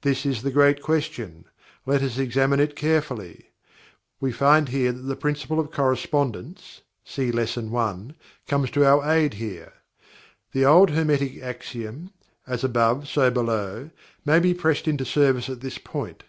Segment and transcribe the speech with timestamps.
[0.00, 1.44] This is the great question.
[1.84, 3.50] Let us examine it carefully.
[4.18, 8.12] We find here that the "Principle of Correspondence" (see Lesson I.)
[8.48, 9.74] comes to our aid here.
[10.52, 12.14] The old Hermetic axiom,
[12.46, 13.90] "As above so below,"
[14.24, 16.24] may be pressed into service at this point.